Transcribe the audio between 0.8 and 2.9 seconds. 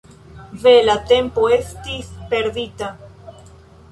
la tempo estis perdita.